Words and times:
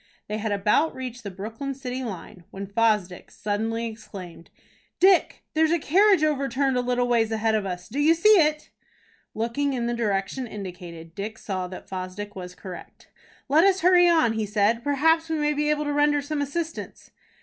They 0.27 0.39
had 0.39 0.51
about 0.51 0.95
reached 0.95 1.21
the 1.21 1.29
Brooklyn 1.29 1.75
city 1.75 2.03
line, 2.03 2.43
when 2.49 2.65
Fosdick 2.65 3.29
suddenly 3.29 3.85
exclaimed: 3.85 4.49
"Dick, 4.99 5.43
there's 5.53 5.69
a 5.69 5.77
carriage 5.77 6.23
overturned 6.23 6.75
a 6.75 6.81
little 6.81 7.07
ways 7.07 7.31
ahead 7.31 7.53
of 7.53 7.67
us. 7.67 7.87
Do 7.87 7.99
you 7.99 8.15
see 8.15 8.29
it?" 8.39 8.71
Looking 9.35 9.73
in 9.73 9.85
the 9.85 9.93
direction 9.93 10.47
indicated, 10.47 11.13
Dick 11.13 11.37
saw 11.37 11.67
that 11.67 11.87
Fosdick 11.87 12.35
was 12.35 12.55
correct. 12.55 13.09
"Let 13.47 13.63
us 13.63 13.81
hurry 13.81 14.09
on," 14.09 14.33
he 14.33 14.47
said. 14.47 14.83
"Perhaps 14.83 15.29
we 15.29 15.37
may 15.37 15.53
be 15.53 15.69
able 15.69 15.83
to 15.83 15.93
render 15.93 16.23
some 16.23 16.41
assistance." 16.41 17.11